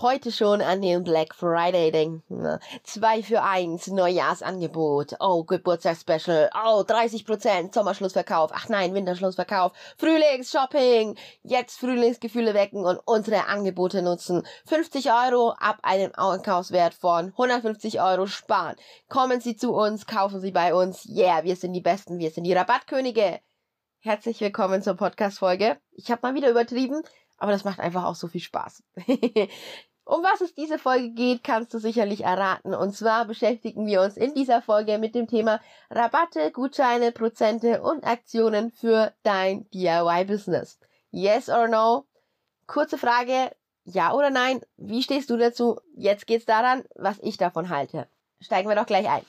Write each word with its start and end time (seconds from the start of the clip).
Heute 0.00 0.30
schon 0.30 0.60
an 0.60 0.80
den 0.80 1.02
Black 1.02 1.34
Friday 1.34 1.90
denken. 1.90 2.58
Zwei 2.84 3.22
für 3.22 3.42
eins, 3.42 3.88
Neujahrsangebot. 3.88 5.16
Oh, 5.20 5.44
Geburtstagsspecial. 5.44 6.50
Oh, 6.54 6.82
30% 6.82 7.74
Sommerschlussverkauf. 7.74 8.50
Ach 8.54 8.68
nein, 8.68 8.94
Winterschlussverkauf. 8.94 9.72
Frühlingsshopping. 9.96 11.16
Jetzt 11.42 11.78
Frühlingsgefühle 11.78 12.54
wecken 12.54 12.84
und 12.84 13.00
unsere 13.04 13.46
Angebote 13.46 14.02
nutzen. 14.02 14.46
50 14.66 15.10
Euro 15.10 15.50
ab 15.58 15.78
einem 15.82 16.12
Einkaufswert 16.14 16.94
von 16.94 17.26
150 17.32 18.00
Euro 18.00 18.26
sparen. 18.26 18.76
Kommen 19.08 19.40
Sie 19.40 19.56
zu 19.56 19.72
uns, 19.72 20.06
kaufen 20.06 20.40
Sie 20.40 20.52
bei 20.52 20.74
uns. 20.74 21.06
Yeah, 21.08 21.44
wir 21.44 21.56
sind 21.56 21.72
die 21.72 21.80
Besten, 21.80 22.18
wir 22.18 22.30
sind 22.30 22.44
die 22.44 22.52
Rabattkönige. 22.52 23.40
Herzlich 24.00 24.40
willkommen 24.40 24.80
zur 24.80 24.94
Podcast-Folge. 24.94 25.76
Ich 25.90 26.10
habe 26.12 26.20
mal 26.22 26.34
wieder 26.34 26.50
übertrieben, 26.50 27.02
aber 27.38 27.52
das 27.52 27.64
macht 27.64 27.80
einfach 27.80 28.04
auch 28.04 28.14
so 28.14 28.28
viel 28.28 28.40
Spaß. 28.40 28.82
Um 30.08 30.22
was 30.22 30.40
es 30.40 30.54
diese 30.54 30.78
Folge 30.78 31.10
geht, 31.10 31.44
kannst 31.44 31.74
du 31.74 31.78
sicherlich 31.78 32.24
erraten. 32.24 32.74
Und 32.74 32.96
zwar 32.96 33.26
beschäftigen 33.26 33.84
wir 33.84 34.00
uns 34.00 34.16
in 34.16 34.32
dieser 34.32 34.62
Folge 34.62 34.96
mit 34.96 35.14
dem 35.14 35.26
Thema 35.26 35.60
Rabatte, 35.90 36.50
Gutscheine, 36.50 37.12
Prozente 37.12 37.82
und 37.82 38.06
Aktionen 38.06 38.72
für 38.72 39.12
dein 39.22 39.68
DIY-Business. 39.68 40.80
Yes 41.10 41.50
or 41.50 41.68
no? 41.68 42.06
Kurze 42.66 42.96
Frage, 42.96 43.54
ja 43.84 44.14
oder 44.14 44.30
nein? 44.30 44.62
Wie 44.78 45.02
stehst 45.02 45.28
du 45.28 45.36
dazu? 45.36 45.78
Jetzt 45.94 46.26
geht's 46.26 46.46
daran, 46.46 46.84
was 46.94 47.18
ich 47.20 47.36
davon 47.36 47.68
halte. 47.68 48.08
Steigen 48.40 48.70
wir 48.70 48.76
doch 48.76 48.86
gleich 48.86 49.10
ein. 49.10 49.26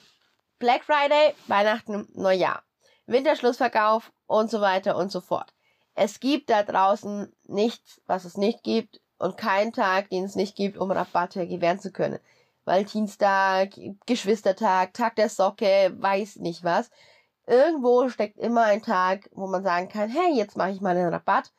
Black 0.58 0.84
Friday, 0.84 1.34
Weihnachten, 1.46 2.08
Neujahr, 2.14 2.62
Winterschlussverkauf 3.04 4.12
und 4.26 4.50
so 4.50 4.62
weiter 4.62 4.96
und 4.96 5.12
so 5.12 5.20
fort. 5.20 5.52
Es 5.94 6.20
gibt 6.20 6.48
da 6.48 6.62
draußen 6.62 7.30
nichts, 7.50 8.00
was 8.06 8.24
es 8.24 8.36
nicht 8.36 8.62
gibt 8.62 9.00
und 9.18 9.36
keinen 9.36 9.72
Tag, 9.72 10.08
den 10.10 10.24
es 10.24 10.34
nicht 10.34 10.56
gibt, 10.56 10.78
um 10.78 10.90
Rabatte 10.90 11.46
gewähren 11.46 11.78
zu 11.78 11.92
können. 11.92 12.18
Valentinstag, 12.64 13.70
Geschwistertag, 14.06 14.94
Tag 14.94 15.16
der 15.16 15.28
Socke, 15.28 15.94
weiß 15.98 16.36
nicht 16.36 16.64
was. 16.64 16.90
Irgendwo 17.46 18.08
steckt 18.08 18.38
immer 18.38 18.64
ein 18.64 18.82
Tag, 18.82 19.28
wo 19.32 19.46
man 19.46 19.62
sagen 19.62 19.88
kann, 19.88 20.08
hey, 20.08 20.34
jetzt 20.34 20.56
mache 20.56 20.70
ich 20.70 20.80
mal 20.80 20.96
einen 20.96 21.12
Rabatt. 21.12 21.52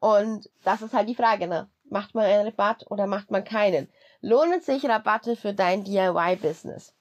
Und 0.00 0.50
das 0.64 0.82
ist 0.82 0.94
halt 0.94 1.08
die 1.08 1.14
Frage, 1.14 1.46
ne? 1.46 1.68
Macht 1.90 2.14
man 2.14 2.24
einen 2.24 2.46
Rabatt 2.46 2.84
oder 2.90 3.06
macht 3.06 3.30
man 3.30 3.44
keinen? 3.44 3.88
Lohnen 4.20 4.60
sich 4.60 4.86
Rabatte 4.86 5.36
für 5.36 5.52
dein 5.52 5.84
DIY-Business? 5.84 6.94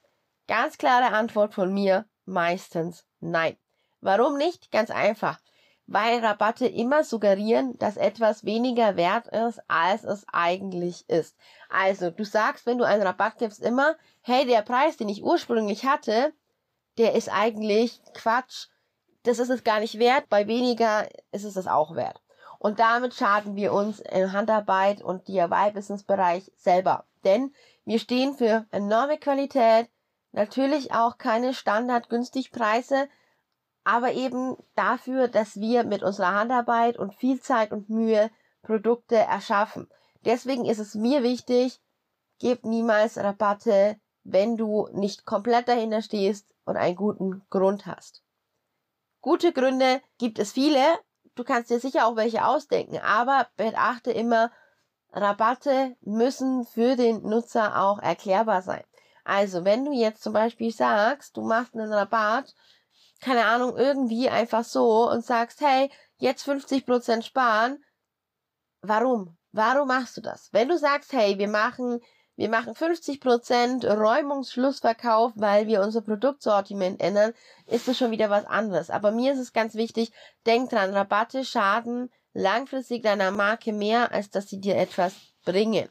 Ganz 0.47 0.77
klare 0.77 1.15
Antwort 1.15 1.53
von 1.53 1.73
mir, 1.73 2.05
meistens 2.25 3.05
nein. 3.19 3.57
Warum 4.01 4.37
nicht? 4.37 4.71
Ganz 4.71 4.91
einfach 4.91 5.39
weil 5.85 6.23
Rabatte 6.23 6.65
immer 6.67 7.03
suggerieren, 7.03 7.77
dass 7.77 7.97
etwas 7.97 8.45
weniger 8.45 8.95
wert 8.95 9.27
ist, 9.27 9.61
als 9.67 10.03
es 10.03 10.25
eigentlich 10.31 11.09
ist. 11.09 11.35
Also, 11.69 12.09
du 12.09 12.23
sagst, 12.23 12.65
wenn 12.65 12.77
du 12.77 12.85
einen 12.85 13.03
Rabatt 13.03 13.37
gibst, 13.37 13.61
immer, 13.61 13.95
hey, 14.21 14.45
der 14.45 14.61
Preis, 14.61 14.97
den 14.97 15.09
ich 15.09 15.23
ursprünglich 15.23 15.85
hatte, 15.85 16.33
der 16.97 17.15
ist 17.15 17.29
eigentlich 17.29 18.01
Quatsch. 18.13 18.67
Das 19.23 19.39
ist 19.39 19.49
es 19.49 19.63
gar 19.63 19.79
nicht 19.79 19.99
wert. 19.99 20.29
Bei 20.29 20.47
weniger 20.47 21.07
ist 21.31 21.43
es 21.43 21.55
das 21.55 21.67
auch 21.67 21.95
wert. 21.95 22.21
Und 22.59 22.79
damit 22.79 23.13
schaden 23.13 23.55
wir 23.55 23.73
uns 23.73 23.99
im 23.99 24.31
Handarbeit 24.31 25.01
und 25.01 25.27
DIY-Business-Bereich 25.27 26.51
selber. 26.55 27.05
Denn 27.25 27.53
wir 27.83 27.99
stehen 27.99 28.35
für 28.35 28.65
enorme 28.71 29.17
Qualität, 29.17 29.89
natürlich 30.31 30.93
auch 30.93 31.17
keine 31.17 31.53
standardgünstig 31.53 32.51
Preise, 32.51 33.09
aber 33.83 34.13
eben 34.13 34.55
dafür, 34.75 35.27
dass 35.27 35.59
wir 35.59 35.83
mit 35.83 36.03
unserer 36.03 36.33
Handarbeit 36.33 36.97
und 36.97 37.13
viel 37.15 37.39
Zeit 37.41 37.71
und 37.71 37.89
Mühe 37.89 38.31
Produkte 38.61 39.15
erschaffen. 39.15 39.89
Deswegen 40.25 40.65
ist 40.65 40.79
es 40.79 40.95
mir 40.95 41.23
wichtig, 41.23 41.81
gib 42.39 42.63
niemals 42.63 43.17
Rabatte, 43.17 43.97
wenn 44.23 44.55
du 44.55 44.87
nicht 44.93 45.25
komplett 45.25 45.67
dahinter 45.67 46.01
stehst 46.01 46.47
und 46.65 46.77
einen 46.77 46.95
guten 46.95 47.45
Grund 47.49 47.85
hast. 47.85 48.23
Gute 49.21 49.51
Gründe 49.51 50.01
gibt 50.17 50.39
es 50.39 50.53
viele. 50.53 50.81
Du 51.35 51.43
kannst 51.43 51.69
dir 51.69 51.79
sicher 51.79 52.07
auch 52.07 52.15
welche 52.15 52.45
ausdenken, 52.45 52.99
aber 52.99 53.47
beachte 53.57 54.11
immer, 54.11 54.51
Rabatte 55.11 55.95
müssen 56.01 56.65
für 56.65 56.95
den 56.95 57.21
Nutzer 57.23 57.81
auch 57.81 57.99
erklärbar 57.99 58.61
sein. 58.61 58.83
Also, 59.23 59.63
wenn 59.63 59.85
du 59.85 59.91
jetzt 59.93 60.23
zum 60.23 60.33
Beispiel 60.33 60.71
sagst, 60.71 61.37
du 61.37 61.43
machst 61.43 61.75
einen 61.75 61.93
Rabatt 61.93 62.53
keine 63.21 63.45
Ahnung, 63.45 63.77
irgendwie 63.77 64.29
einfach 64.29 64.63
so 64.63 65.09
und 65.09 65.25
sagst, 65.25 65.61
hey, 65.61 65.89
jetzt 66.17 66.47
50% 66.47 67.23
sparen, 67.23 67.83
warum? 68.81 69.37
Warum 69.51 69.87
machst 69.87 70.17
du 70.17 70.21
das? 70.21 70.49
Wenn 70.51 70.69
du 70.69 70.77
sagst, 70.77 71.13
hey, 71.13 71.37
wir 71.37 71.47
machen, 71.47 72.01
wir 72.35 72.49
machen 72.49 72.73
50% 72.73 73.85
Räumungsschlussverkauf, 73.87 75.31
weil 75.35 75.67
wir 75.67 75.81
unser 75.81 76.01
Produktsortiment 76.01 76.99
ändern, 77.01 77.33
ist 77.67 77.87
das 77.87 77.97
schon 77.97 78.11
wieder 78.11 78.29
was 78.29 78.45
anderes. 78.45 78.89
Aber 78.89 79.11
mir 79.11 79.33
ist 79.33 79.39
es 79.39 79.53
ganz 79.53 79.75
wichtig, 79.75 80.11
denk 80.45 80.71
dran, 80.71 80.93
Rabatte 80.93 81.45
schaden 81.45 82.11
langfristig 82.33 83.03
deiner 83.03 83.31
Marke 83.31 83.71
mehr, 83.71 84.11
als 84.11 84.29
dass 84.31 84.47
sie 84.47 84.59
dir 84.59 84.75
etwas 84.75 85.13
bringen. 85.45 85.87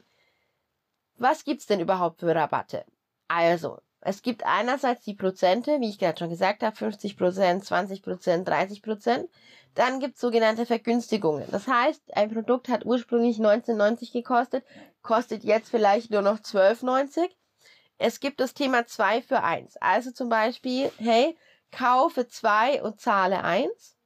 Was 1.15 1.45
gibt's 1.45 1.65
denn 1.67 1.79
überhaupt 1.79 2.19
für 2.19 2.35
Rabatte? 2.35 2.85
Also, 3.29 3.79
es 4.05 4.21
gibt 4.21 4.45
einerseits 4.45 5.03
die 5.05 5.13
Prozente, 5.13 5.79
wie 5.79 5.89
ich 5.89 5.99
gerade 5.99 6.19
schon 6.19 6.29
gesagt 6.29 6.61
habe, 6.61 6.75
50 6.75 7.17
Prozent, 7.17 7.63
20 7.63 8.01
Prozent, 8.01 8.47
30 8.47 8.81
Prozent. 8.81 9.29
Dann 9.75 9.99
gibt 9.99 10.15
es 10.15 10.21
sogenannte 10.21 10.65
Vergünstigungen. 10.65 11.45
Das 11.51 11.67
heißt, 11.67 12.15
ein 12.15 12.31
Produkt 12.31 12.69
hat 12.69 12.85
ursprünglich 12.85 13.37
19,90 13.37 14.11
gekostet, 14.11 14.65
kostet 15.01 15.43
jetzt 15.43 15.69
vielleicht 15.69 16.11
nur 16.11 16.21
noch 16.21 16.39
12,90. 16.39 17.29
Es 17.97 18.19
gibt 18.19 18.39
das 18.39 18.53
Thema 18.53 18.85
2 18.85 19.21
für 19.21 19.41
1. 19.41 19.77
Also 19.77 20.11
zum 20.11 20.29
Beispiel, 20.29 20.91
hey, 20.97 21.37
kaufe 21.71 22.27
2 22.27 22.83
und 22.83 22.99
zahle 22.99 23.43
1. 23.43 23.97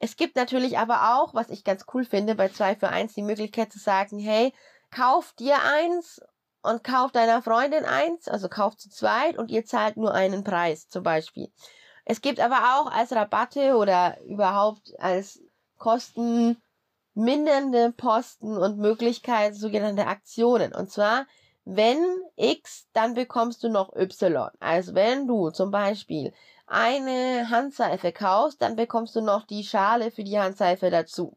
Es 0.00 0.16
gibt 0.16 0.36
natürlich 0.36 0.78
aber 0.78 1.14
auch, 1.14 1.34
was 1.34 1.50
ich 1.50 1.62
ganz 1.62 1.84
cool 1.94 2.04
finde, 2.04 2.34
bei 2.34 2.48
2 2.48 2.76
für 2.76 2.88
1 2.88 3.14
die 3.14 3.22
Möglichkeit 3.22 3.72
zu 3.72 3.78
sagen, 3.78 4.18
hey, 4.18 4.52
kauf 4.90 5.32
dir 5.34 5.56
eins 5.62 6.20
und 6.62 6.84
kauft 6.84 7.16
deiner 7.16 7.42
Freundin 7.42 7.84
eins, 7.84 8.28
also 8.28 8.48
kauft 8.48 8.80
zu 8.80 8.90
zweit 8.90 9.38
und 9.38 9.50
ihr 9.50 9.64
zahlt 9.64 9.96
nur 9.96 10.14
einen 10.14 10.44
Preis 10.44 10.88
zum 10.88 11.02
Beispiel. 11.02 11.50
Es 12.04 12.20
gibt 12.20 12.40
aber 12.40 12.80
auch 12.80 12.90
als 12.90 13.12
Rabatte 13.12 13.76
oder 13.76 14.20
überhaupt 14.22 14.92
als 14.98 15.40
kostenmindernde 15.78 17.92
Posten 17.96 18.56
und 18.56 18.78
Möglichkeiten 18.78 19.54
sogenannte 19.54 20.06
Aktionen. 20.06 20.74
Und 20.74 20.90
zwar, 20.90 21.26
wenn 21.64 21.98
X, 22.36 22.88
dann 22.92 23.14
bekommst 23.14 23.62
du 23.62 23.68
noch 23.68 23.94
Y. 23.94 24.50
Also 24.60 24.94
wenn 24.94 25.26
du 25.26 25.50
zum 25.50 25.70
Beispiel 25.70 26.32
eine 26.66 27.50
Handseife 27.50 28.12
kaufst, 28.12 28.62
dann 28.62 28.76
bekommst 28.76 29.16
du 29.16 29.20
noch 29.20 29.46
die 29.46 29.64
Schale 29.64 30.10
für 30.10 30.24
die 30.24 30.38
Handseife 30.38 30.90
dazu. 30.90 31.36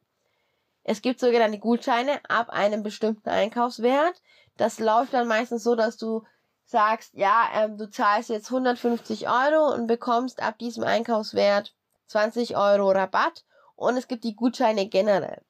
Es 0.83 1.01
gibt 1.01 1.19
sogenannte 1.19 1.59
Gutscheine 1.59 2.19
ab 2.27 2.49
einem 2.49 2.83
bestimmten 2.83 3.29
Einkaufswert. 3.29 4.21
Das 4.57 4.79
läuft 4.79 5.13
dann 5.13 5.27
meistens 5.27 5.63
so, 5.63 5.75
dass 5.75 5.97
du 5.97 6.23
sagst, 6.65 7.13
ja, 7.13 7.49
ähm, 7.55 7.77
du 7.77 7.89
zahlst 7.89 8.29
jetzt 8.29 8.49
150 8.49 9.27
Euro 9.27 9.73
und 9.73 9.87
bekommst 9.87 10.41
ab 10.41 10.57
diesem 10.57 10.83
Einkaufswert 10.83 11.73
20 12.07 12.55
Euro 12.55 12.91
Rabatt 12.91 13.43
und 13.75 13.97
es 13.97 14.07
gibt 14.07 14.23
die 14.23 14.35
Gutscheine 14.35 14.87
generell. 14.87 15.41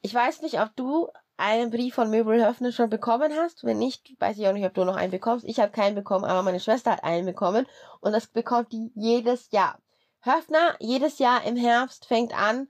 Ich 0.00 0.14
weiß 0.14 0.42
nicht, 0.42 0.60
ob 0.60 0.74
du 0.76 1.08
einen 1.36 1.70
Brief 1.70 1.94
von 1.94 2.10
Möbel 2.10 2.44
Höfner 2.44 2.72
schon 2.72 2.90
bekommen 2.90 3.32
hast. 3.36 3.64
Wenn 3.64 3.78
nicht, 3.78 4.20
weiß 4.20 4.38
ich 4.38 4.46
auch 4.46 4.52
nicht, 4.52 4.66
ob 4.66 4.74
du 4.74 4.84
noch 4.84 4.96
einen 4.96 5.10
bekommst. 5.10 5.44
Ich 5.46 5.60
habe 5.60 5.72
keinen 5.72 5.94
bekommen, 5.94 6.24
aber 6.24 6.42
meine 6.42 6.60
Schwester 6.60 6.92
hat 6.92 7.04
einen 7.04 7.26
bekommen 7.26 7.66
und 8.00 8.12
das 8.12 8.26
bekommt 8.26 8.72
die 8.72 8.90
jedes 8.94 9.50
Jahr. 9.50 9.78
Höfner 10.20 10.74
jedes 10.80 11.18
Jahr 11.18 11.44
im 11.44 11.56
Herbst 11.56 12.06
fängt 12.06 12.36
an, 12.36 12.68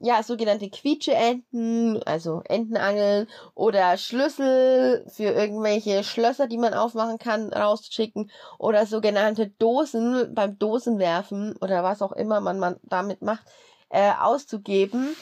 ja, 0.00 0.22
sogenannte 0.22 0.70
Quietscheenten, 0.70 2.02
also 2.04 2.42
Entenangeln 2.46 3.28
oder 3.54 3.98
Schlüssel 3.98 5.04
für 5.08 5.24
irgendwelche 5.24 6.02
Schlösser, 6.04 6.46
die 6.46 6.56
man 6.56 6.72
aufmachen 6.72 7.18
kann, 7.18 7.52
rausschicken 7.52 8.30
oder 8.58 8.86
sogenannte 8.86 9.48
Dosen 9.48 10.34
beim 10.34 10.58
Dosenwerfen 10.58 11.54
oder 11.60 11.84
was 11.84 12.00
auch 12.00 12.12
immer 12.12 12.40
man, 12.40 12.58
man 12.58 12.76
damit 12.82 13.20
macht, 13.20 13.44
äh, 13.90 14.12
auszugeben. 14.18 15.14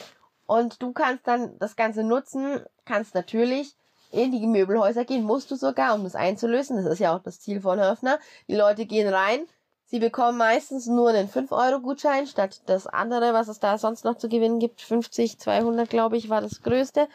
Und 0.47 0.81
du 0.81 0.93
kannst 0.93 1.27
dann 1.27 1.59
das 1.59 1.75
Ganze 1.75 2.03
nutzen, 2.03 2.61
kannst 2.85 3.13
natürlich 3.15 3.75
in 4.11 4.31
die 4.31 4.47
Möbelhäuser 4.47 5.03
gehen, 5.05 5.23
musst 5.23 5.51
du 5.51 5.55
sogar, 5.55 5.93
um 5.93 6.03
das 6.03 6.15
einzulösen. 6.15 6.77
Das 6.77 6.85
ist 6.85 6.99
ja 6.99 7.15
auch 7.15 7.21
das 7.21 7.41
Ziel 7.41 7.61
von 7.61 7.79
Höfner. 7.79 8.17
Die 8.47 8.55
Leute 8.55 8.85
gehen 8.85 9.13
rein, 9.13 9.45
Sie 9.91 9.97
bekommen 9.97 10.37
meistens 10.37 10.85
nur 10.85 11.09
einen 11.09 11.27
5-Euro-Gutschein 11.27 12.27
statt 12.27 12.61
das 12.67 12.85
andere, 12.85 13.33
was 13.33 13.47
es 13.47 13.59
da 13.59 13.79
sonst 13.79 14.05
noch 14.05 14.17
zu 14.17 14.29
gewinnen 14.29 14.59
gibt. 14.59 14.81
50, 14.81 15.39
200, 15.39 15.89
glaube 15.89 16.15
ich, 16.15 16.29
war 16.29 16.41
das 16.41 16.61
größte. 16.61 17.07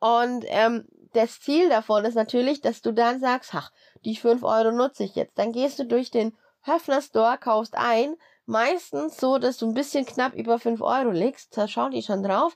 Und 0.00 0.44
ähm, 0.48 0.86
das 1.14 1.40
Ziel 1.40 1.70
davon 1.70 2.04
ist 2.04 2.14
natürlich, 2.14 2.60
dass 2.60 2.82
du 2.82 2.92
dann 2.92 3.20
sagst, 3.20 3.54
ach, 3.54 3.72
die 4.04 4.16
5 4.16 4.42
Euro 4.42 4.70
nutze 4.70 5.04
ich 5.04 5.14
jetzt. 5.14 5.38
Dann 5.38 5.52
gehst 5.52 5.78
du 5.78 5.86
durch 5.86 6.10
den 6.10 6.36
Höfner 6.60 7.00
Store, 7.00 7.38
kaufst 7.38 7.74
ein, 7.74 8.16
meistens 8.44 9.16
so, 9.16 9.38
dass 9.38 9.56
du 9.56 9.66
ein 9.66 9.74
bisschen 9.74 10.04
knapp 10.04 10.34
über 10.34 10.58
5 10.58 10.82
Euro 10.82 11.10
liegst, 11.10 11.56
da 11.56 11.66
schauen 11.68 11.92
die 11.92 12.02
schon 12.02 12.22
drauf. 12.22 12.54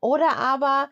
Oder 0.00 0.38
aber 0.38 0.88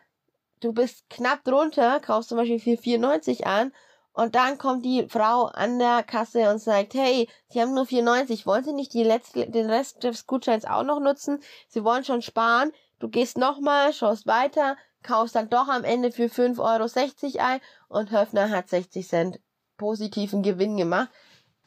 du 0.60 0.72
bist 0.72 1.10
knapp 1.10 1.42
drunter, 1.42 1.98
kaufst 1.98 2.28
zum 2.28 2.38
Beispiel 2.38 2.60
für 2.60 2.80
4,90 2.80 3.42
an 3.46 3.72
und 4.12 4.34
dann 4.34 4.58
kommt 4.58 4.84
die 4.84 5.06
Frau 5.08 5.44
an 5.46 5.78
der 5.78 6.02
Kasse 6.02 6.50
und 6.50 6.58
sagt, 6.58 6.94
hey, 6.94 7.28
Sie 7.48 7.60
haben 7.60 7.74
nur 7.74 7.84
4,90, 7.84 8.44
wollen 8.44 8.64
Sie 8.64 8.72
nicht 8.72 8.92
die 8.92 9.04
letzte, 9.04 9.48
den 9.48 9.70
Rest 9.70 10.02
des 10.02 10.26
Gutscheins 10.26 10.64
auch 10.64 10.82
noch 10.82 11.00
nutzen? 11.00 11.40
Sie 11.68 11.84
wollen 11.84 12.04
schon 12.04 12.22
sparen. 12.22 12.72
Du 12.98 13.08
gehst 13.08 13.38
nochmal, 13.38 13.92
schaust 13.92 14.26
weiter, 14.26 14.76
kaufst 15.02 15.36
dann 15.36 15.48
doch 15.48 15.68
am 15.68 15.84
Ende 15.84 16.12
für 16.12 16.26
5,60 16.26 16.58
Euro 16.58 17.44
ein 17.46 17.60
und 17.88 18.10
Höfner 18.10 18.50
hat 18.50 18.68
60 18.68 19.06
Cent 19.06 19.40
positiven 19.76 20.42
Gewinn 20.42 20.76
gemacht. 20.76 21.08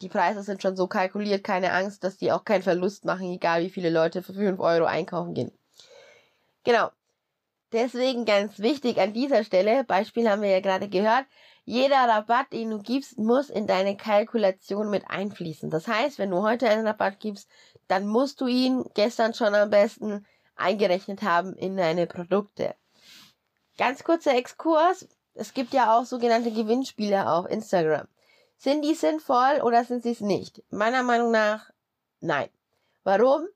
Die 0.02 0.08
Preise 0.08 0.42
sind 0.42 0.60
schon 0.60 0.76
so 0.76 0.86
kalkuliert, 0.86 1.44
keine 1.44 1.72
Angst, 1.72 2.04
dass 2.04 2.18
die 2.18 2.30
auch 2.30 2.44
keinen 2.44 2.62
Verlust 2.62 3.04
machen, 3.04 3.32
egal 3.32 3.62
wie 3.62 3.70
viele 3.70 3.90
Leute 3.90 4.22
für 4.22 4.34
5 4.34 4.60
Euro 4.60 4.84
einkaufen 4.84 5.34
gehen. 5.34 5.52
Genau. 6.62 6.90
Deswegen 7.72 8.24
ganz 8.24 8.60
wichtig 8.60 8.98
an 8.98 9.12
dieser 9.12 9.42
Stelle, 9.42 9.82
Beispiel 9.82 10.30
haben 10.30 10.42
wir 10.42 10.50
ja 10.50 10.60
gerade 10.60 10.88
gehört, 10.88 11.24
jeder 11.64 12.08
Rabatt, 12.08 12.52
den 12.52 12.70
du 12.70 12.78
gibst, 12.78 13.18
muss 13.18 13.48
in 13.48 13.66
deine 13.66 13.96
Kalkulation 13.96 14.90
mit 14.90 15.08
einfließen. 15.08 15.70
Das 15.70 15.88
heißt, 15.88 16.18
wenn 16.18 16.30
du 16.30 16.42
heute 16.42 16.68
einen 16.68 16.86
Rabatt 16.86 17.20
gibst, 17.20 17.48
dann 17.88 18.06
musst 18.06 18.40
du 18.40 18.46
ihn 18.46 18.84
gestern 18.94 19.34
schon 19.34 19.54
am 19.54 19.70
besten 19.70 20.26
eingerechnet 20.56 21.22
haben 21.22 21.54
in 21.54 21.76
deine 21.76 22.06
Produkte. 22.06 22.74
Ganz 23.78 24.04
kurzer 24.04 24.36
Exkurs. 24.36 25.08
Es 25.34 25.54
gibt 25.54 25.72
ja 25.72 25.96
auch 25.96 26.04
sogenannte 26.04 26.52
Gewinnspiele 26.52 27.30
auf 27.30 27.46
Instagram. 27.50 28.06
Sind 28.56 28.82
die 28.84 28.94
sinnvoll 28.94 29.60
oder 29.62 29.84
sind 29.84 30.02
sie 30.02 30.12
es 30.12 30.20
nicht? 30.20 30.62
Meiner 30.70 31.02
Meinung 31.02 31.32
nach 31.32 31.70
nein. 32.20 32.48
Warum? 33.02 33.48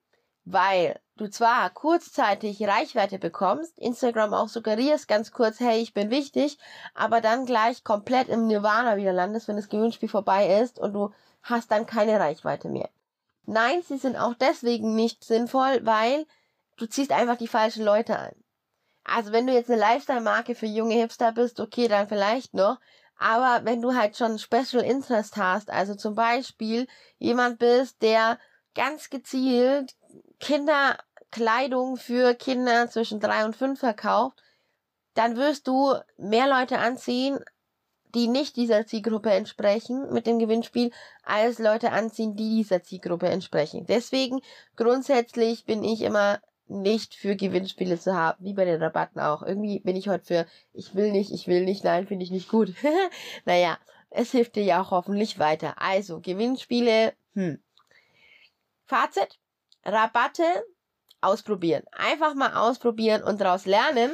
Weil 0.44 0.99
du 1.20 1.28
zwar 1.30 1.70
kurzzeitig 1.70 2.62
Reichweite 2.66 3.18
bekommst, 3.18 3.78
Instagram 3.78 4.34
auch 4.34 4.48
suggerierst 4.48 5.08
ganz 5.08 5.32
kurz, 5.32 5.60
hey, 5.60 5.80
ich 5.80 5.94
bin 5.94 6.10
wichtig, 6.10 6.58
aber 6.94 7.20
dann 7.20 7.46
gleich 7.46 7.84
komplett 7.84 8.28
im 8.28 8.46
Nirvana 8.46 8.96
wieder 8.96 9.12
landest, 9.12 9.48
wenn 9.48 9.56
das 9.56 9.68
Gewinnspiel 9.68 10.08
vorbei 10.08 10.60
ist 10.60 10.78
und 10.78 10.92
du 10.92 11.12
hast 11.42 11.70
dann 11.70 11.86
keine 11.86 12.18
Reichweite 12.18 12.68
mehr. 12.68 12.88
Nein, 13.44 13.82
sie 13.82 13.98
sind 13.98 14.16
auch 14.16 14.34
deswegen 14.34 14.94
nicht 14.94 15.24
sinnvoll, 15.24 15.80
weil 15.84 16.26
du 16.76 16.86
ziehst 16.86 17.12
einfach 17.12 17.36
die 17.36 17.48
falschen 17.48 17.84
Leute 17.84 18.18
an. 18.18 18.32
Also 19.04 19.32
wenn 19.32 19.46
du 19.46 19.54
jetzt 19.54 19.70
eine 19.70 19.80
Lifestyle-Marke 19.80 20.54
für 20.54 20.66
junge 20.66 20.94
Hipster 20.94 21.32
bist, 21.32 21.60
okay, 21.60 21.88
dann 21.88 22.08
vielleicht 22.08 22.54
noch. 22.54 22.78
Aber 23.16 23.64
wenn 23.64 23.80
du 23.80 23.94
halt 23.94 24.16
schon 24.16 24.38
Special 24.38 24.84
Interest 24.84 25.36
hast, 25.36 25.70
also 25.70 25.94
zum 25.94 26.14
Beispiel 26.14 26.86
jemand 27.18 27.58
bist, 27.58 28.02
der 28.02 28.38
ganz 28.74 29.10
gezielt 29.10 29.96
Kinder 30.38 30.98
Kleidung 31.30 31.96
für 31.96 32.34
Kinder 32.34 32.88
zwischen 32.90 33.20
drei 33.20 33.44
und 33.44 33.56
fünf 33.56 33.80
verkauft, 33.80 34.42
dann 35.14 35.36
wirst 35.36 35.66
du 35.66 35.94
mehr 36.16 36.48
Leute 36.48 36.78
anziehen, 36.78 37.38
die 38.14 38.28
nicht 38.28 38.56
dieser 38.56 38.86
Zielgruppe 38.86 39.30
entsprechen 39.30 40.12
mit 40.12 40.26
dem 40.26 40.38
Gewinnspiel, 40.38 40.90
als 41.22 41.58
Leute 41.58 41.92
anziehen, 41.92 42.36
die 42.36 42.56
dieser 42.56 42.82
Zielgruppe 42.82 43.28
entsprechen. 43.28 43.84
Deswegen 43.86 44.40
grundsätzlich 44.76 45.64
bin 45.64 45.84
ich 45.84 46.02
immer 46.02 46.40
nicht 46.66 47.14
für 47.14 47.36
Gewinnspiele 47.36 47.98
zu 47.98 48.14
haben, 48.14 48.44
wie 48.44 48.54
bei 48.54 48.64
den 48.64 48.82
Rabatten 48.82 49.20
auch. 49.20 49.42
Irgendwie 49.42 49.80
bin 49.80 49.96
ich 49.96 50.08
heute 50.08 50.25
für 50.25 50.46
ich 50.72 50.94
will 50.94 51.12
nicht, 51.12 51.32
ich 51.32 51.46
will 51.46 51.64
nicht, 51.64 51.84
nein, 51.84 52.06
finde 52.06 52.25
ich 52.25 52.30
nicht 52.30 52.48
gut. 52.48 52.75
naja, 53.44 53.78
es 54.10 54.30
hilft 54.30 54.56
dir 54.56 54.64
ja 54.64 54.82
auch 54.82 54.90
hoffentlich 54.90 55.38
weiter. 55.38 55.80
Also, 55.80 56.20
Gewinnspiele, 56.20 57.12
hm. 57.34 57.62
Fazit, 58.86 59.38
Rabatte 59.84 60.44
ausprobieren. 61.20 61.84
Einfach 61.92 62.34
mal 62.34 62.54
ausprobieren 62.54 63.22
und 63.22 63.40
daraus 63.40 63.66
lernen, 63.66 64.10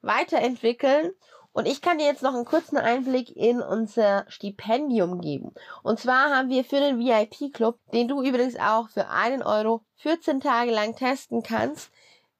weiterentwickeln. 0.00 1.12
Und 1.52 1.66
ich 1.66 1.80
kann 1.80 1.98
dir 1.98 2.06
jetzt 2.06 2.22
noch 2.22 2.34
einen 2.34 2.44
kurzen 2.44 2.76
Einblick 2.76 3.34
in 3.34 3.60
unser 3.60 4.24
Stipendium 4.28 5.20
geben. 5.20 5.54
Und 5.82 5.98
zwar 5.98 6.34
haben 6.34 6.50
wir 6.50 6.64
für 6.64 6.78
den 6.78 6.98
VIP-Club, 6.98 7.78
den 7.92 8.06
du 8.06 8.22
übrigens 8.22 8.56
auch 8.56 8.88
für 8.88 9.08
einen 9.08 9.42
Euro 9.42 9.84
14 9.96 10.40
Tage 10.40 10.70
lang 10.70 10.94
testen 10.94 11.42
kannst, 11.42 11.90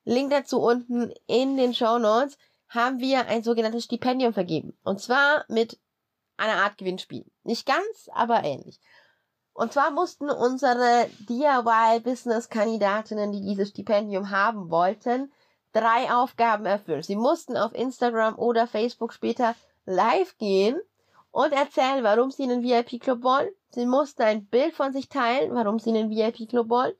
Link 0.04 0.30
dazu 0.30 0.60
unten 0.60 1.12
in 1.26 1.56
den 1.56 1.74
Show 1.74 1.98
Notes, 1.98 2.38
haben 2.68 3.00
wir 3.00 3.26
ein 3.26 3.42
sogenanntes 3.42 3.84
Stipendium 3.84 4.32
vergeben. 4.32 4.78
Und 4.84 5.00
zwar 5.00 5.44
mit 5.48 5.78
einer 6.36 6.62
Art 6.62 6.78
Gewinnspiel. 6.78 7.26
Nicht 7.42 7.66
ganz, 7.66 8.08
aber 8.12 8.44
ähnlich. 8.44 8.80
Und 9.58 9.72
zwar 9.72 9.90
mussten 9.90 10.31
unsere 10.31 11.10
DIY-Business-Kandidatinnen, 11.28 13.32
die 13.32 13.40
dieses 13.40 13.70
Stipendium 13.70 14.31
haben 14.31 14.70
wollten, 14.70 15.32
drei 15.72 16.12
Aufgaben 16.12 16.64
erfüllen. 16.64 17.02
Sie 17.02 17.16
mussten 17.16 17.56
auf 17.56 17.75
Instagram 17.75 18.38
oder 18.38 18.69
Facebook 18.69 19.12
später 19.12 19.56
live 19.84 20.38
gehen 20.38 20.81
und 21.32 21.52
erzählen, 21.52 22.05
warum 22.05 22.31
sie 22.31 22.44
einen 22.44 22.62
VIP-Club 22.62 23.25
wollen. 23.25 23.49
Sie 23.70 23.85
mussten 23.85 24.23
ein 24.23 24.47
Bild 24.47 24.76
von 24.76 24.92
sich 24.92 25.09
teilen, 25.09 25.52
warum 25.56 25.80
sie 25.80 25.90
einen 25.90 26.09
VIP-Club 26.09 26.71
wollen, 26.71 26.94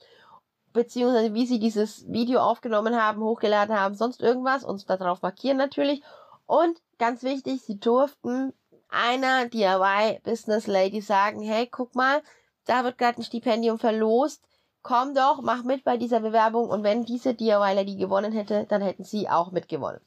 beziehungsweise 0.73 1.35
wie 1.35 1.47
sie 1.47 1.61
dieses 1.61 2.11
Video 2.11 2.41
aufgenommen 2.41 3.01
haben, 3.01 3.23
hochgeladen 3.23 3.79
haben, 3.79 3.95
sonst 3.95 4.21
irgendwas, 4.21 4.65
uns 4.65 4.85
darauf 4.85 5.23
markieren 5.23 5.59
natürlich. 5.59 6.03
Und 6.47 6.83
ganz 6.99 7.23
wichtig, 7.23 7.63
sie 7.63 7.79
durften 7.79 8.53
einer 8.89 9.47
DIY-Business-Lady 9.47 11.03
sagen, 11.03 11.41
hey, 11.41 11.69
guck 11.71 11.95
mal, 11.95 12.21
da 12.69 12.85
wird 12.85 12.99
gerade 12.99 13.21
ein 13.21 13.25
Stipendium 13.25 13.79
verlost. 13.79 14.43
Komm 14.83 15.15
doch, 15.15 15.41
mach 15.43 15.65
mit 15.65 15.85
bei 15.85 15.97
dieser 15.97 16.21
Bewerbung 16.21 16.69
und 16.69 16.83
wenn 16.83 17.05
diese 17.05 17.35
DIYler 17.35 17.85
die 17.85 17.97
gewonnen 17.97 18.33
hätte, 18.33 18.67
dann 18.69 18.83
hätten 18.83 19.05
sie 19.05 19.29
auch 19.29 19.51
mitgewonnen. 19.51 20.01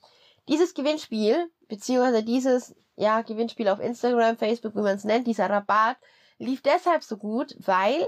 Dieses 0.47 0.73
Gewinnspiel, 0.73 1.51
beziehungsweise 1.67 2.23
dieses, 2.23 2.75
ja, 2.95 3.21
Gewinnspiel 3.21 3.67
auf 3.67 3.79
Instagram, 3.79 4.37
Facebook, 4.37 4.75
wie 4.75 4.81
man 4.81 4.95
es 4.95 5.03
nennt, 5.03 5.27
dieser 5.27 5.49
Rabatt, 5.49 5.97
lief 6.37 6.61
deshalb 6.61 7.03
so 7.03 7.17
gut, 7.17 7.55
weil 7.59 8.07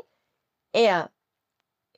er 0.71 1.09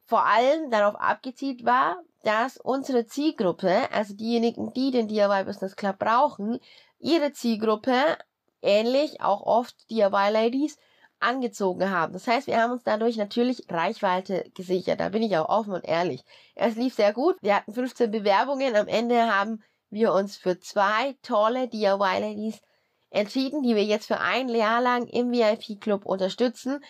vor 0.05 0.25
allem 0.25 0.69
darauf 0.69 0.95
abgezielt 0.95 1.65
war, 1.65 2.03
dass 2.23 2.57
unsere 2.57 3.05
Zielgruppe, 3.05 3.91
also 3.91 4.13
diejenigen, 4.13 4.73
die 4.73 4.91
den 4.91 5.07
DIY 5.07 5.45
Business 5.45 5.75
Club 5.75 5.99
brauchen, 5.99 6.59
ihre 6.99 7.31
Zielgruppe, 7.31 8.17
ähnlich 8.61 9.21
auch 9.21 9.41
oft 9.41 9.89
DIY 9.89 10.31
Ladies, 10.31 10.77
angezogen 11.19 11.89
haben. 11.89 12.13
Das 12.13 12.27
heißt, 12.27 12.47
wir 12.47 12.61
haben 12.61 12.71
uns 12.71 12.83
dadurch 12.83 13.17
natürlich 13.17 13.65
Reichweite 13.69 14.49
gesichert. 14.53 14.99
Da 14.99 15.09
bin 15.09 15.23
ich 15.23 15.37
auch 15.37 15.49
offen 15.49 15.73
und 15.73 15.85
ehrlich. 15.85 16.23
Es 16.55 16.75
lief 16.75 16.93
sehr 16.95 17.13
gut. 17.13 17.37
Wir 17.41 17.55
hatten 17.55 17.73
15 17.73 18.11
Bewerbungen. 18.11 18.75
Am 18.75 18.87
Ende 18.87 19.33
haben 19.33 19.63
wir 19.89 20.13
uns 20.13 20.37
für 20.37 20.59
zwei 20.59 21.15
tolle 21.21 21.67
DIY-Ladies 21.67 22.61
entschieden, 23.09 23.63
die 23.63 23.75
wir 23.75 23.83
jetzt 23.83 24.07
für 24.07 24.19
ein 24.19 24.49
Jahr 24.49 24.81
lang 24.81 25.07
im 25.07 25.31
VIP-Club 25.31 26.05
unterstützen. 26.05 26.83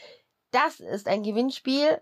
Das 0.52 0.80
ist 0.80 1.08
ein 1.08 1.24
Gewinnspiel, 1.24 2.02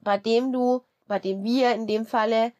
bei 0.00 0.18
dem 0.18 0.52
du, 0.52 0.82
bei 1.06 1.18
dem 1.18 1.44
wir 1.44 1.72
in 1.74 1.86
dem 1.86 2.06
Falle 2.06 2.52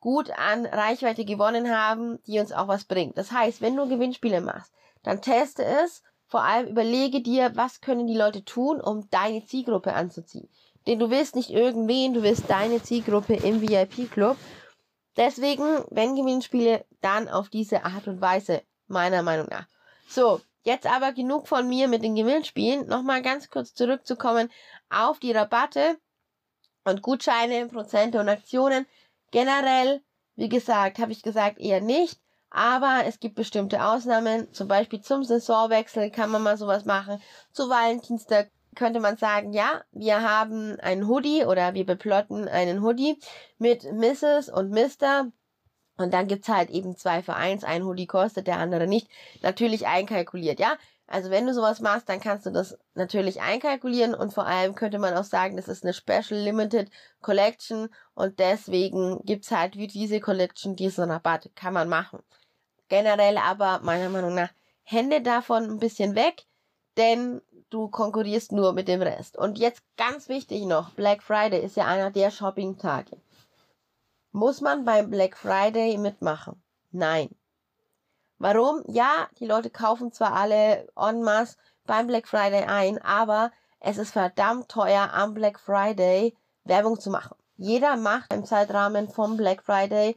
gut 0.00 0.30
an 0.30 0.66
Reichweite 0.66 1.24
gewonnen 1.24 1.70
haben, 1.70 2.22
die 2.24 2.38
uns 2.38 2.52
auch 2.52 2.68
was 2.68 2.84
bringt. 2.84 3.16
Das 3.16 3.32
heißt, 3.32 3.60
wenn 3.60 3.76
du 3.76 3.88
Gewinnspiele 3.88 4.40
machst, 4.40 4.72
dann 5.02 5.22
teste 5.22 5.64
es 5.64 6.02
vor 6.32 6.44
allem 6.44 6.66
überlege 6.66 7.20
dir, 7.20 7.54
was 7.56 7.82
können 7.82 8.06
die 8.06 8.16
Leute 8.16 8.42
tun, 8.42 8.80
um 8.80 9.06
deine 9.10 9.44
Zielgruppe 9.44 9.92
anzuziehen. 9.92 10.48
Denn 10.86 10.98
du 10.98 11.10
willst 11.10 11.36
nicht 11.36 11.50
irgendwen, 11.50 12.14
du 12.14 12.22
willst 12.22 12.48
deine 12.48 12.82
Zielgruppe 12.82 13.34
im 13.34 13.60
VIP-Club. 13.60 14.38
Deswegen, 15.18 15.84
wenn 15.90 16.16
Gewinnspiele, 16.16 16.86
dann 17.02 17.28
auf 17.28 17.50
diese 17.50 17.84
Art 17.84 18.08
und 18.08 18.22
Weise, 18.22 18.62
meiner 18.86 19.22
Meinung 19.22 19.46
nach. 19.50 19.66
So, 20.08 20.40
jetzt 20.62 20.86
aber 20.86 21.12
genug 21.12 21.48
von 21.48 21.68
mir 21.68 21.86
mit 21.86 22.02
den 22.02 22.14
Gewinnspielen. 22.14 22.86
Nochmal 22.86 23.20
ganz 23.20 23.50
kurz 23.50 23.74
zurückzukommen 23.74 24.48
auf 24.88 25.18
die 25.18 25.32
Rabatte 25.32 25.98
und 26.84 27.02
Gutscheine, 27.02 27.68
Prozente 27.68 28.18
und 28.18 28.30
Aktionen. 28.30 28.86
Generell 29.32 30.00
Wie 30.36 30.48
gesagt, 30.48 30.98
habe 30.98 31.12
ich 31.12 31.20
gesagt, 31.20 31.60
eher 31.60 31.82
nicht. 31.82 32.21
Aber 32.54 33.04
es 33.06 33.18
gibt 33.18 33.34
bestimmte 33.34 33.82
Ausnahmen. 33.82 34.52
Zum 34.52 34.68
Beispiel 34.68 35.00
zum 35.00 35.24
Saisonwechsel 35.24 36.10
kann 36.10 36.30
man 36.30 36.42
mal 36.42 36.58
sowas 36.58 36.84
machen. 36.84 37.20
Zu 37.52 37.70
Valentinstag 37.70 38.50
könnte 38.74 39.00
man 39.00 39.16
sagen, 39.16 39.54
ja, 39.54 39.82
wir 39.92 40.22
haben 40.22 40.78
einen 40.80 41.08
Hoodie 41.08 41.46
oder 41.46 41.72
wir 41.72 41.86
beplotten 41.86 42.48
einen 42.48 42.82
Hoodie 42.82 43.18
mit 43.58 43.84
Mrs. 43.90 44.50
und 44.50 44.70
Mr. 44.70 45.32
Und 45.96 46.12
dann 46.12 46.26
gibt's 46.26 46.48
halt 46.48 46.68
eben 46.68 46.94
zwei 46.96 47.22
für 47.22 47.34
eins. 47.34 47.64
Ein 47.64 47.84
Hoodie 47.84 48.06
kostet, 48.06 48.46
der 48.46 48.58
andere 48.58 48.86
nicht. 48.86 49.08
Natürlich 49.40 49.86
einkalkuliert, 49.86 50.60
ja. 50.60 50.76
Also 51.06 51.30
wenn 51.30 51.46
du 51.46 51.54
sowas 51.54 51.80
machst, 51.80 52.08
dann 52.08 52.20
kannst 52.20 52.46
du 52.46 52.50
das 52.50 52.78
natürlich 52.94 53.40
einkalkulieren 53.40 54.14
und 54.14 54.32
vor 54.32 54.46
allem 54.46 54.74
könnte 54.74 54.98
man 54.98 55.14
auch 55.14 55.24
sagen, 55.24 55.56
das 55.56 55.68
ist 55.68 55.84
eine 55.84 55.92
Special 55.92 56.40
Limited 56.40 56.90
Collection 57.20 57.88
und 58.14 58.38
deswegen 58.38 59.20
gibt's 59.24 59.50
halt 59.50 59.76
wie 59.76 59.86
diese 59.86 60.20
Collection 60.20 60.76
diesen 60.76 61.10
Rabatt. 61.10 61.50
Kann 61.54 61.74
man 61.74 61.88
machen. 61.88 62.20
Generell 62.92 63.38
aber 63.38 63.80
meiner 63.82 64.10
Meinung 64.10 64.34
nach 64.34 64.50
Hände 64.82 65.22
davon 65.22 65.64
ein 65.64 65.78
bisschen 65.78 66.14
weg, 66.14 66.44
denn 66.98 67.40
du 67.70 67.88
konkurrierst 67.88 68.52
nur 68.52 68.74
mit 68.74 68.86
dem 68.86 69.00
Rest. 69.00 69.38
Und 69.38 69.58
jetzt 69.58 69.82
ganz 69.96 70.28
wichtig 70.28 70.66
noch, 70.66 70.90
Black 70.90 71.22
Friday 71.22 71.64
ist 71.64 71.76
ja 71.76 71.86
einer 71.86 72.10
der 72.10 72.30
Shopping-Tage. 72.30 73.16
Muss 74.32 74.60
man 74.60 74.84
beim 74.84 75.08
Black 75.08 75.38
Friday 75.38 75.96
mitmachen? 75.96 76.62
Nein. 76.90 77.30
Warum? 78.36 78.82
Ja, 78.88 79.26
die 79.38 79.46
Leute 79.46 79.70
kaufen 79.70 80.12
zwar 80.12 80.34
alle 80.34 80.86
en 80.94 81.22
masse 81.22 81.56
beim 81.86 82.06
Black 82.06 82.28
Friday 82.28 82.64
ein, 82.64 83.00
aber 83.00 83.52
es 83.80 83.96
ist 83.96 84.10
verdammt 84.10 84.68
teuer 84.68 85.14
am 85.14 85.32
Black 85.32 85.58
Friday 85.58 86.36
Werbung 86.64 87.00
zu 87.00 87.08
machen. 87.08 87.38
Jeder 87.56 87.96
macht 87.96 88.34
im 88.34 88.44
Zeitrahmen 88.44 89.08
vom 89.08 89.38
Black 89.38 89.62
Friday 89.62 90.14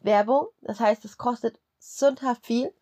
Werbung. 0.00 0.48
Das 0.60 0.78
heißt, 0.78 1.06
es 1.06 1.16
kostet 1.16 1.58
sündhaft 1.78 2.46
viel. 2.46 2.72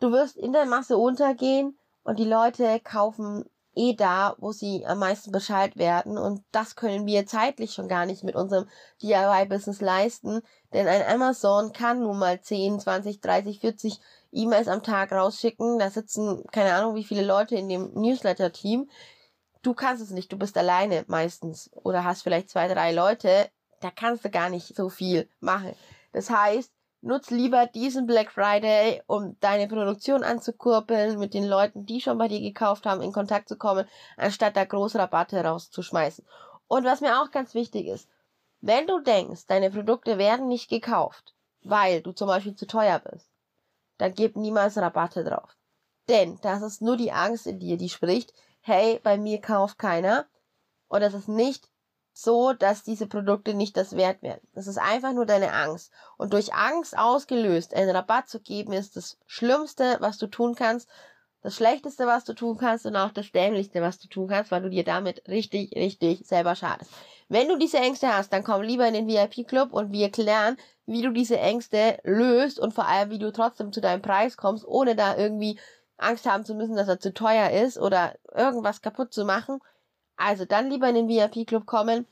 Du 0.00 0.12
wirst 0.12 0.36
in 0.36 0.52
der 0.52 0.66
Masse 0.66 0.96
untergehen 0.98 1.78
und 2.04 2.18
die 2.18 2.24
Leute 2.24 2.80
kaufen 2.80 3.44
eh 3.76 3.94
da, 3.94 4.34
wo 4.38 4.52
sie 4.52 4.84
am 4.86 4.98
meisten 4.98 5.30
Bescheid 5.30 5.76
werden. 5.76 6.18
Und 6.18 6.42
das 6.50 6.74
können 6.74 7.06
wir 7.06 7.26
zeitlich 7.26 7.74
schon 7.74 7.88
gar 7.88 8.06
nicht 8.06 8.24
mit 8.24 8.34
unserem 8.34 8.68
DIY-Business 9.02 9.80
leisten. 9.80 10.40
Denn 10.72 10.88
ein 10.88 11.02
Amazon 11.06 11.72
kann 11.72 12.00
nun 12.00 12.18
mal 12.18 12.40
10, 12.40 12.80
20, 12.80 13.20
30, 13.20 13.60
40 13.60 14.00
E-Mails 14.32 14.68
am 14.68 14.82
Tag 14.82 15.12
rausschicken. 15.12 15.78
Da 15.78 15.90
sitzen 15.90 16.44
keine 16.50 16.74
Ahnung 16.74 16.94
wie 16.94 17.04
viele 17.04 17.24
Leute 17.24 17.54
in 17.54 17.68
dem 17.68 17.92
Newsletter-Team. 17.94 18.88
Du 19.62 19.74
kannst 19.74 20.02
es 20.02 20.10
nicht, 20.10 20.32
du 20.32 20.38
bist 20.38 20.56
alleine 20.56 21.04
meistens. 21.06 21.70
Oder 21.74 22.04
hast 22.04 22.22
vielleicht 22.22 22.50
zwei, 22.50 22.68
drei 22.68 22.92
Leute. 22.92 23.48
Da 23.80 23.90
kannst 23.90 24.24
du 24.24 24.30
gar 24.30 24.48
nicht 24.48 24.74
so 24.74 24.88
viel 24.88 25.28
machen. 25.40 25.74
Das 26.12 26.30
heißt, 26.30 26.72
Nutz 27.02 27.30
lieber 27.30 27.66
diesen 27.66 28.06
Black 28.06 28.32
Friday, 28.32 29.02
um 29.06 29.38
deine 29.40 29.68
Produktion 29.68 30.24
anzukurbeln, 30.24 31.18
mit 31.18 31.34
den 31.34 31.44
Leuten, 31.44 31.86
die 31.86 32.00
schon 32.00 32.18
bei 32.18 32.28
dir 32.28 32.40
gekauft 32.40 32.86
haben, 32.86 33.02
in 33.02 33.12
Kontakt 33.12 33.48
zu 33.48 33.56
kommen, 33.56 33.86
anstatt 34.16 34.56
da 34.56 34.64
große 34.64 34.98
Rabatte 34.98 35.44
rauszuschmeißen. 35.44 36.24
Und 36.68 36.84
was 36.84 37.00
mir 37.00 37.20
auch 37.20 37.30
ganz 37.30 37.54
wichtig 37.54 37.86
ist, 37.86 38.08
wenn 38.60 38.86
du 38.86 39.00
denkst, 39.00 39.46
deine 39.46 39.70
Produkte 39.70 40.18
werden 40.18 40.48
nicht 40.48 40.68
gekauft, 40.68 41.34
weil 41.62 42.00
du 42.02 42.12
zum 42.12 42.28
Beispiel 42.28 42.56
zu 42.56 42.66
teuer 42.66 42.98
bist, 42.98 43.30
dann 43.98 44.14
gib 44.14 44.36
niemals 44.36 44.76
Rabatte 44.78 45.22
drauf. 45.22 45.56
Denn 46.08 46.38
das 46.42 46.62
ist 46.62 46.82
nur 46.82 46.96
die 46.96 47.12
Angst 47.12 47.46
in 47.46 47.58
dir, 47.58 47.76
die 47.76 47.88
spricht, 47.88 48.32
hey, 48.60 49.00
bei 49.02 49.16
mir 49.18 49.40
kauft 49.40 49.78
keiner. 49.78 50.26
Und 50.88 51.00
das 51.00 51.14
ist 51.14 51.28
nicht 51.28 51.68
so, 52.18 52.54
dass 52.54 52.82
diese 52.82 53.06
Produkte 53.06 53.52
nicht 53.52 53.76
das 53.76 53.94
wert 53.94 54.22
werden. 54.22 54.40
Das 54.54 54.66
ist 54.66 54.78
einfach 54.78 55.12
nur 55.12 55.26
deine 55.26 55.52
Angst. 55.52 55.92
Und 56.16 56.32
durch 56.32 56.54
Angst 56.54 56.96
ausgelöst, 56.96 57.74
einen 57.74 57.94
Rabatt 57.94 58.26
zu 58.30 58.40
geben, 58.40 58.72
ist 58.72 58.96
das 58.96 59.18
Schlimmste, 59.26 59.98
was 60.00 60.16
du 60.16 60.26
tun 60.26 60.54
kannst. 60.54 60.88
Das 61.42 61.54
Schlechteste, 61.54 62.06
was 62.06 62.24
du 62.24 62.32
tun 62.32 62.56
kannst 62.56 62.86
und 62.86 62.96
auch 62.96 63.10
das 63.10 63.30
Dämlichste, 63.32 63.82
was 63.82 63.98
du 63.98 64.08
tun 64.08 64.28
kannst, 64.28 64.50
weil 64.50 64.62
du 64.62 64.70
dir 64.70 64.82
damit 64.82 65.28
richtig, 65.28 65.76
richtig 65.76 66.26
selber 66.26 66.54
schadest. 66.54 66.90
Wenn 67.28 67.48
du 67.48 67.58
diese 67.58 67.78
Ängste 67.78 68.08
hast, 68.08 68.32
dann 68.32 68.44
komm 68.44 68.62
lieber 68.62 68.88
in 68.88 68.94
den 68.94 69.08
VIP-Club 69.08 69.74
und 69.74 69.92
wir 69.92 70.10
klären, 70.10 70.56
wie 70.86 71.02
du 71.02 71.12
diese 71.12 71.38
Ängste 71.38 71.98
löst 72.02 72.58
und 72.58 72.72
vor 72.72 72.88
allem, 72.88 73.10
wie 73.10 73.18
du 73.18 73.30
trotzdem 73.30 73.72
zu 73.72 73.82
deinem 73.82 74.00
Preis 74.00 74.38
kommst, 74.38 74.66
ohne 74.66 74.96
da 74.96 75.18
irgendwie 75.18 75.60
Angst 75.98 76.24
haben 76.24 76.46
zu 76.46 76.54
müssen, 76.54 76.76
dass 76.76 76.88
er 76.88 76.98
zu 76.98 77.12
teuer 77.12 77.50
ist 77.50 77.76
oder 77.78 78.14
irgendwas 78.34 78.80
kaputt 78.80 79.12
zu 79.12 79.26
machen. 79.26 79.60
Also 80.16 80.44
dann 80.44 80.70
lieber 80.70 80.88
in 80.88 80.94
den 80.94 81.08
VIP-Club 81.08 81.66
kommen, 81.66 82.06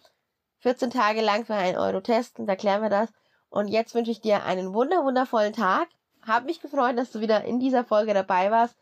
14 0.60 0.90
Tage 0.90 1.20
lang 1.20 1.44
für 1.44 1.54
einen 1.54 1.76
Euro 1.76 2.00
testen, 2.00 2.46
da 2.46 2.56
klären 2.56 2.82
wir 2.82 2.90
das. 2.90 3.10
Und 3.50 3.68
jetzt 3.68 3.94
wünsche 3.94 4.10
ich 4.10 4.20
dir 4.20 4.44
einen 4.44 4.74
wunder 4.74 5.04
wundervollen 5.04 5.52
Tag. 5.52 5.88
Hab 6.26 6.44
mich 6.44 6.60
gefreut, 6.60 6.98
dass 6.98 7.12
du 7.12 7.20
wieder 7.20 7.44
in 7.44 7.60
dieser 7.60 7.84
Folge 7.84 8.14
dabei 8.14 8.50
warst. 8.50 8.76